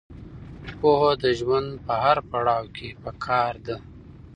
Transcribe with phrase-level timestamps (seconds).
[0.79, 3.75] پوهه د ژوند په هر پړاو کې پکار ده.